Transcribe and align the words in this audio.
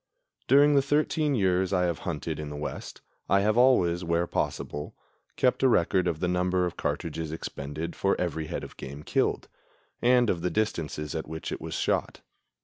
During 0.47 0.73
the 0.73 0.81
thirteen 0.81 1.35
years 1.35 1.71
I 1.71 1.83
have 1.85 1.99
hunted 2.09 2.39
in 2.39 2.49
the 2.49 2.55
West 2.55 3.01
I 3.29 3.41
have 3.41 3.55
always, 3.55 4.03
where 4.03 4.25
possible, 4.25 4.95
kept 5.35 5.61
a 5.61 5.67
record 5.67 6.07
of 6.07 6.19
the 6.21 6.27
number 6.27 6.65
of 6.65 6.75
cartridges 6.75 7.31
expended 7.31 7.95
for 7.95 8.19
every 8.19 8.47
head 8.47 8.63
of 8.63 8.77
game 8.77 9.03
killed, 9.03 9.47
and 10.01 10.27
of 10.31 10.41
the 10.41 10.49
distances 10.49 11.13
at 11.13 11.27
which 11.27 11.51
it 11.51 11.61
was 11.61 11.75
shot. 11.75 12.21